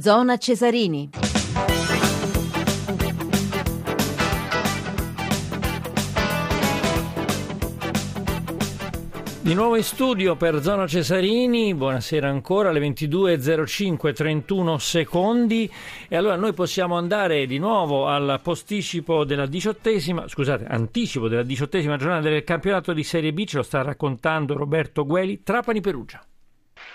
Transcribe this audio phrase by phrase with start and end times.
[0.00, 1.10] Zona Cesarini.
[9.42, 15.70] Di nuovo in studio per Zona Cesarini, buonasera ancora, alle 22.05, 31 secondi
[16.08, 21.98] e allora noi possiamo andare di nuovo al posticipo della diciottesima, scusate, anticipo della diciottesima
[21.98, 26.24] giornata del campionato di Serie B, ce lo sta raccontando Roberto Gueli, Trapani-Perugia.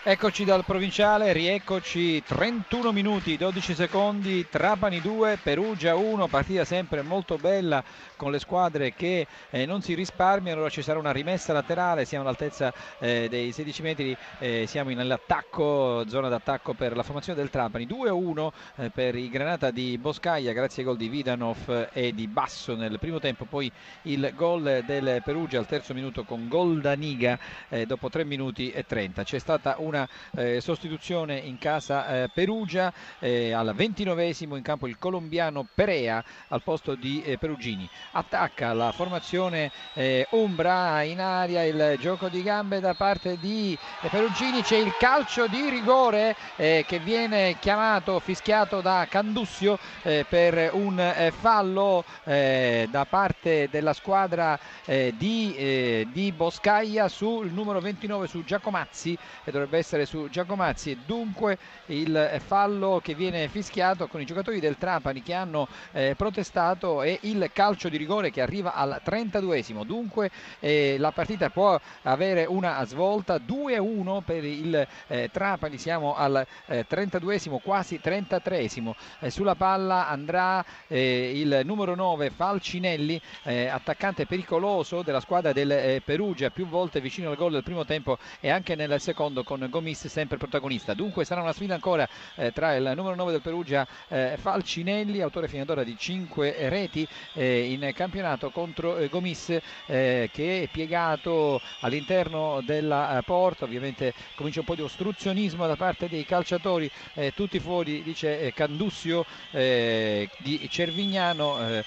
[0.10, 2.24] Eccoci dal provinciale, rieccoci.
[2.24, 7.84] 31 minuti, 12 secondi, Trapani 2, Perugia 1, partita sempre molto bella
[8.16, 12.24] con le squadre che eh, non si risparmiano, ora ci sarà una rimessa laterale, siamo
[12.24, 17.86] all'altezza eh, dei 16 metri, eh, siamo nell'attacco, zona d'attacco per la formazione del Trapani,
[17.86, 22.78] 2-1 eh, per i Granata di Boscaia grazie ai gol di Vidanov e di Basso
[22.78, 23.70] nel primo tempo, poi
[24.04, 27.38] il gol del Perugia al terzo minuto con Goldaniga
[27.68, 32.30] eh, dopo 3 minuti e 30, c'è stata una una eh, sostituzione in casa eh,
[32.32, 37.90] Perugia eh, al ventinovesimo in campo il colombiano Perea al posto di eh, Perugini.
[38.12, 44.08] Attacca la formazione eh, Umbra in aria il gioco di gambe da parte di eh,
[44.10, 44.62] Perugini.
[44.62, 53.06] C'è il calcio di rigore che viene chiamato fischiato da Candussio per un fallo da
[53.10, 60.06] parte della squadra di, di Boscaia sul numero 29 su Giacomazzi e dovrebbe essere essere
[60.06, 65.34] su Giacomazzi e dunque il fallo che viene fischiato con i giocatori del Trapani che
[65.34, 71.12] hanno eh, protestato e il calcio di rigore che arriva al 32esimo dunque eh, la
[71.12, 73.38] partita può avere una svolta.
[73.38, 75.78] 2-1 per il eh, Trapani.
[75.78, 83.22] Siamo al 32esimo eh, quasi 33esimo eh, sulla palla andrà eh, il numero 9 Falcinelli
[83.44, 88.50] attaccante pericoloso della squadra del Perugia più volte vicino al gol del primo tempo e
[88.50, 90.94] anche nel secondo con Gomis sempre protagonista.
[90.94, 95.48] Dunque sarà una sfida ancora eh, tra il numero 9 del Perugia eh, Falcinelli, autore
[95.48, 102.62] finadora di 5 reti eh, in campionato contro eh, Gomis eh, che è piegato all'interno
[102.64, 106.90] della eh, porta, ovviamente comincia un po' di ostruzionismo da parte dei calciatori,
[107.34, 111.84] tutti fuori dice Candussio di Cervignano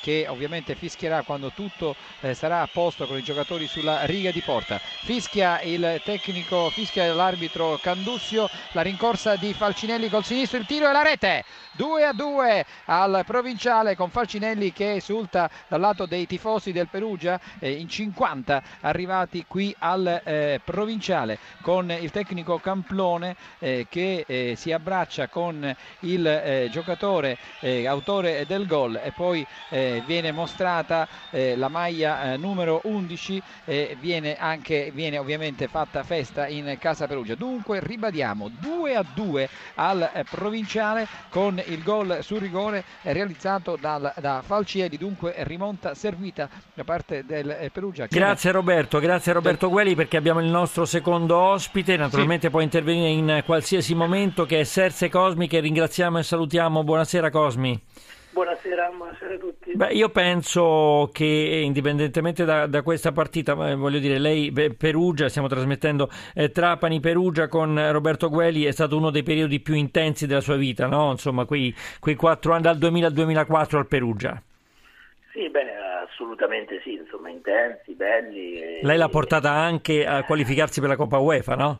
[0.00, 1.94] che ovviamente fischierà quando tutto
[2.32, 4.78] sarà a posto con i giocatori sulla riga di porta.
[4.78, 10.92] Fischia il tecnico, fischia l'arbitro Candussio, la rincorsa di Falcinelli col sinistro, il tiro e
[10.92, 11.44] la rete.
[11.76, 17.40] 2 a 2 al provinciale con Falcinelli che esulta dal lato dei tifosi del Perugia
[17.58, 24.54] eh, in 50 arrivati qui al eh, provinciale con il tecnico Camplone eh, che eh,
[24.56, 29.44] si abbraccia con il eh, giocatore eh, autore del gol e poi
[30.06, 37.03] viene mostrata la maglia numero 11 e viene anche viene ovviamente fatta festa in casa
[37.06, 44.12] Perugia dunque ribadiamo 2 a 2 al provinciale con il gol sul rigore realizzato dal,
[44.18, 48.06] da Falcielli, dunque rimonta servita da parte del eh, Perugia.
[48.06, 52.50] Grazie Roberto, grazie Roberto Gueli perché abbiamo il nostro secondo ospite, naturalmente sì.
[52.50, 56.84] può intervenire in qualsiasi momento che è Serse Cosmi che ringraziamo e salutiamo.
[56.84, 57.80] Buonasera Cosmi.
[58.34, 59.76] Buonasera, buonasera, a tutti.
[59.76, 65.46] Beh, io penso che indipendentemente da, da questa partita, eh, voglio dire, lei Perugia, stiamo
[65.46, 70.40] trasmettendo eh, Trapani Perugia con Roberto Gueli, è stato uno dei periodi più intensi della
[70.40, 71.12] sua vita, no?
[71.12, 74.42] Insomma, quei, quei quattro anni dal 2000 al 2004 al Perugia.
[75.30, 75.70] Sì, bene,
[76.04, 78.54] assolutamente sì, insomma, intensi, belli.
[78.54, 78.80] E...
[78.82, 81.78] Lei l'ha portata anche a qualificarsi per la Coppa UEFA, no?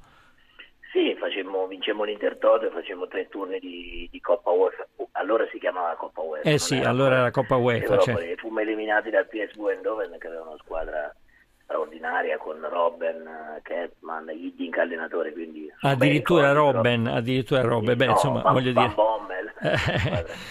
[0.95, 5.95] Sì, facemmo, vincemmo l'Intertoto e facemmo tre turni di, di Coppa UEFA allora si chiamava
[5.95, 6.49] Coppa UEFA.
[6.49, 7.99] Eh sì, allora era Coppa UEFA.
[7.99, 8.35] Cioè.
[8.37, 11.15] Fummo eliminati dal PSV Eindhoven che aveva una squadra
[11.65, 15.33] straordinaria con Robben, Ketman, Hiddink allenatore.
[15.33, 18.93] Quindi addirittura Robben, addirittura Robben, beh, no, insomma, Van, voglio dire.
[18.95, 19.24] Bommel.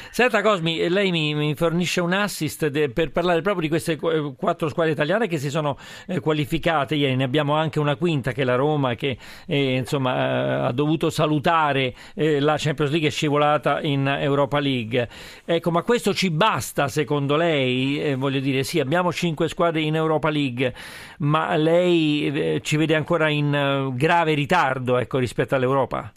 [0.10, 4.70] Senta Cosmi, lei mi, mi fornisce un assist de, per parlare proprio di queste quattro
[4.70, 8.46] squadre italiane che si sono eh, qualificate ieri, ne abbiamo anche una quinta che è
[8.46, 13.82] la Roma che eh, insomma, eh, ha dovuto salutare eh, la Champions League e scivolata
[13.82, 15.08] in Europa League.
[15.46, 18.02] Ecco, ma questo ci basta secondo lei?
[18.02, 20.74] Eh, voglio dire, sì, abbiamo cinque squadre in Europa League,
[21.20, 26.12] ma lei eh, ci vede ancora in grave ritardo ecco, rispetto all'Europa?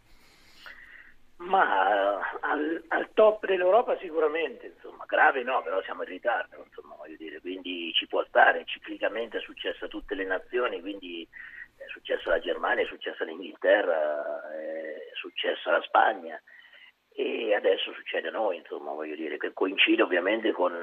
[1.39, 2.06] Ma
[3.17, 8.07] top dell'Europa sicuramente, insomma, grave no, però siamo in ritardo, insomma, voglio dire, quindi ci
[8.07, 11.27] può stare, ciclicamente è successo a tutte le nazioni, quindi
[11.77, 16.39] è successo alla Germania, è successo all'Inghilterra, è successo alla Spagna
[17.15, 20.75] e adesso succede a noi, insomma, voglio dire, che coincide ovviamente con,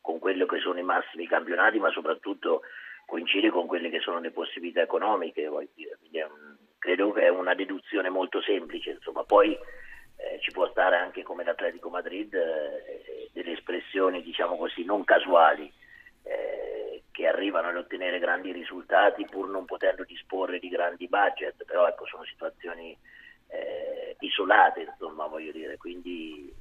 [0.00, 2.62] con quello che sono i massimi campionati, ma soprattutto
[3.06, 7.28] coincide con quelle che sono le possibilità economiche, voglio dire, quindi un, credo che è
[7.28, 9.56] una deduzione molto semplice, insomma, poi
[10.18, 15.72] eh, ci può anche come l'Atletico Madrid eh, delle espressioni diciamo così non casuali
[16.24, 21.86] eh, che arrivano ad ottenere grandi risultati pur non potendo disporre di grandi budget, però
[21.88, 22.96] ecco sono situazioni
[23.48, 26.52] eh, isolate insomma voglio dire, quindi,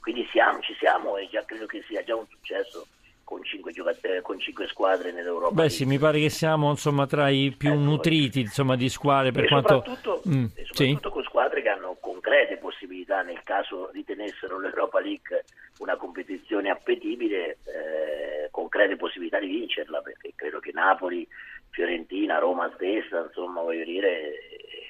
[0.00, 2.86] quindi siamo, ci siamo e già credo che sia già un successo
[3.26, 5.52] con cinque, giocatori, con cinque squadre nell'Europa.
[5.52, 9.32] Beh sì, mi pare che siamo insomma, tra i più ecco, nutriti insomma, di squadre
[9.32, 9.82] per e quanto...
[9.84, 11.14] Soprattutto, mm, soprattutto sì.
[11.14, 15.44] con squadre che hanno concrete possibilità nel caso ritenessero l'Europa League
[15.78, 21.26] una competizione appetibile, eh, concrete possibilità di vincerla, perché credo che Napoli,
[21.70, 24.86] Fiorentina, Roma stessa, insomma voglio dire, eh,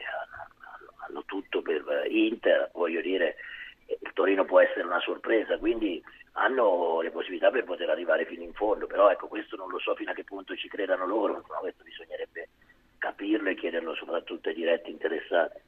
[1.09, 3.37] hanno tutto per Inter, voglio dire,
[3.87, 6.03] il Torino può essere una sorpresa, quindi
[6.38, 9.94] hanno le possibilità per poter arrivare fino in fondo, però ecco questo non lo so
[9.94, 12.49] fino a che punto ci credano loro, ma questo bisognerebbe
[12.99, 15.59] capirlo e chiederlo soprattutto ai diretti interessati.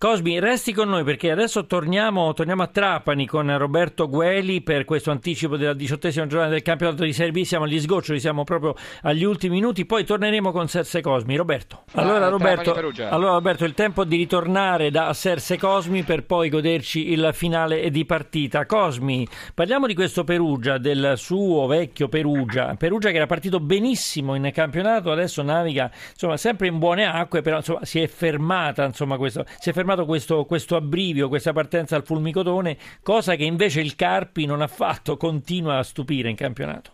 [0.00, 5.10] Cosmi, resti con noi perché adesso torniamo, torniamo, a Trapani con Roberto Gueli per questo
[5.10, 7.42] anticipo della diciottesima giornata del campionato di Serie B.
[7.42, 11.36] Siamo agli sgoccioli, siamo proprio agli ultimi minuti, poi torneremo con Serse Cosmi.
[11.36, 11.82] Roberto.
[11.96, 12.72] Allora, ah, Roberto,
[13.10, 18.06] allora Roberto, il tempo di ritornare da Serse Cosmi per poi goderci il finale di
[18.06, 18.64] partita.
[18.64, 22.74] Cosmi, parliamo di questo Perugia, del suo vecchio Perugia.
[22.78, 27.58] Perugia che era partito benissimo in campionato, adesso naviga insomma, sempre in buone acque, però
[27.58, 32.04] insomma, si è fermata insomma, questo, si è fermato questo, questo abbrivio, questa partenza al
[32.04, 36.92] fulmicotone, cosa che invece il Carpi non ha fatto, continua a stupire in campionato.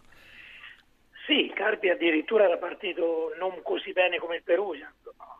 [1.26, 4.93] Sì, il Carpi addirittura era partito non così bene come il Perugia,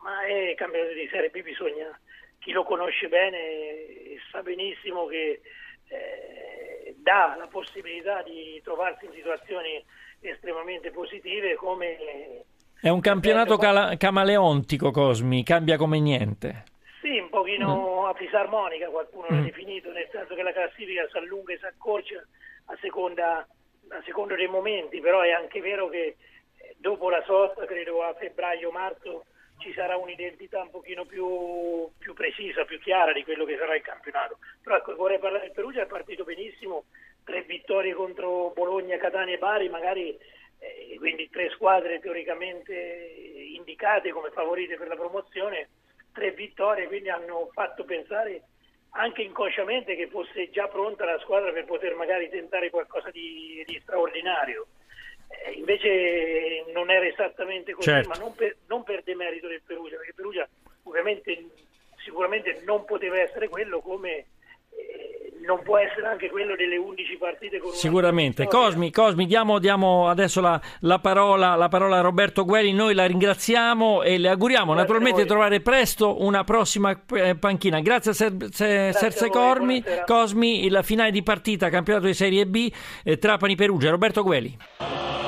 [0.03, 1.97] ma è campionato di Serie B, bisogna,
[2.39, 5.41] chi lo conosce bene sa benissimo che
[5.87, 9.83] eh, dà la possibilità di trovarsi in situazioni
[10.19, 12.43] estremamente positive come...
[12.79, 16.63] È un campionato cala- camaleontico, Cosmi, cambia come niente.
[17.01, 18.05] Sì, un pochino mm.
[18.05, 19.35] a fisarmonica qualcuno mm.
[19.35, 22.25] l'ha definito, nel senso che la classifica si allunga e si accorcia
[22.65, 23.47] a seconda,
[23.89, 26.15] a seconda dei momenti, però è anche vero che
[26.57, 29.25] eh, dopo la sosta, credo a febbraio-marzo,
[29.59, 33.81] ci sarà un'identità un pochino più, più, precisa, più chiara di quello che sarà il
[33.81, 34.37] campionato.
[34.61, 36.85] Però ecco, vorrei parlare del Perugia, è partito benissimo,
[37.23, 40.17] tre vittorie contro Bologna, Catania e Bari, magari
[40.59, 42.73] eh, quindi tre squadre teoricamente
[43.53, 45.69] indicate come favorite per la promozione
[46.17, 48.41] tre vittorie, quindi hanno fatto pensare
[48.91, 53.79] anche inconsciamente che fosse già pronta la squadra per poter magari tentare qualcosa di, di
[53.83, 54.65] straordinario.
[55.29, 58.09] Eh, invece non era esattamente così, certo.
[58.09, 60.47] ma non per, non per demerito del Perugia, perché Perugia
[60.83, 61.49] ovviamente
[62.03, 64.25] sicuramente non poteva essere quello come
[65.45, 68.45] non può essere anche quello delle 11 partite con Sicuramente.
[68.47, 73.05] Cosmi, Cosmi diamo, diamo, adesso la, la, parola, la, parola, a Roberto Gueli, noi la
[73.05, 77.79] ringraziamo e le auguriamo Grazie naturalmente di trovare presto una prossima eh, panchina.
[77.79, 82.71] Grazie a Ser, Ser, Serse Cormi, Cosmi, il finale di partita, campionato di Serie B,
[83.03, 83.89] eh, Trapani Perugia.
[83.89, 85.26] Roberto Gueli.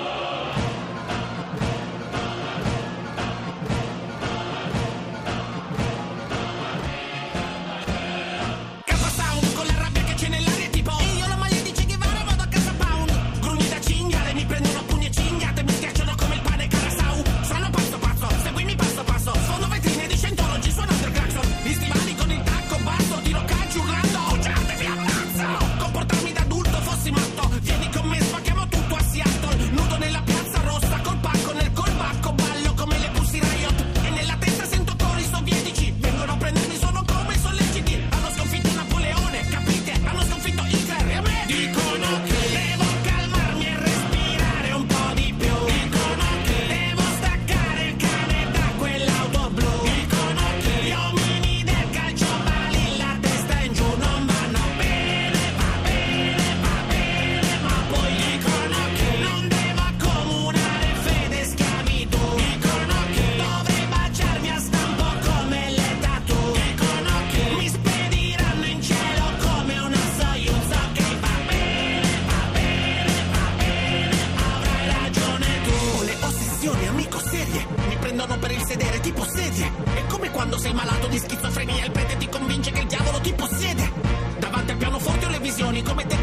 [81.19, 83.91] schizofrenia, il prete ti convince che il diavolo ti possiede.
[84.39, 86.18] Davanti al pianoforte ho le visioni come te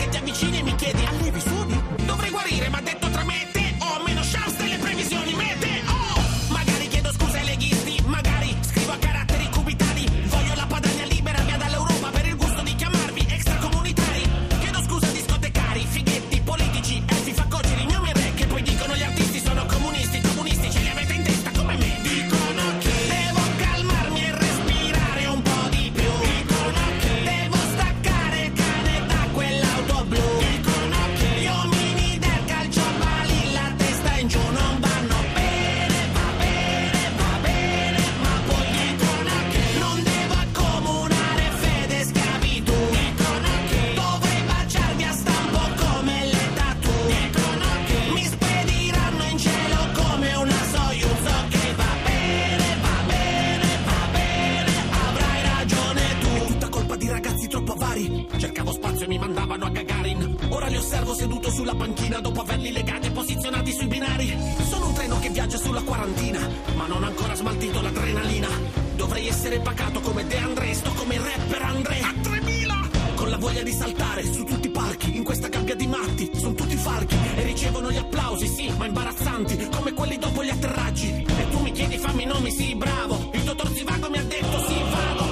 [65.76, 68.48] sulla quarantina, ma non ho ancora smaltito l'adrenalina.
[68.94, 72.00] Dovrei essere pacato come De André, sto come il rapper André.
[72.00, 72.88] A 3000!
[73.14, 76.54] Con la voglia di saltare su tutti i parchi, in questa gabbia di matti, sono
[76.54, 81.24] tutti falchi e ricevono gli applausi, sì, ma imbarazzanti, come quelli dopo gli atterraggi.
[81.26, 83.30] E tu mi chiedi fammi i nomi, sì, bravo.
[83.34, 85.25] Il dottor Zivago mi ha detto sì, vado.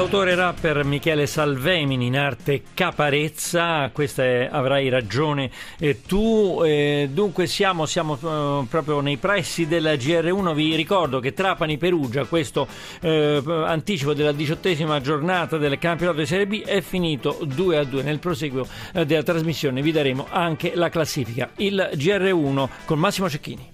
[0.00, 6.62] Cantautore rapper Michele Salvemini in arte Caparezza, questa è Avrai ragione e tu.
[6.64, 12.24] Eh, dunque siamo, siamo eh, proprio nei pressi della GR1, vi ricordo che Trapani Perugia,
[12.24, 12.66] questo
[13.02, 18.02] eh, anticipo della diciottesima giornata del campionato di Serie B è finito 2 a 2.
[18.02, 21.50] Nel proseguo eh, della trasmissione vi daremo anche la classifica.
[21.56, 23.68] Il GR1 con Massimo Cecchini.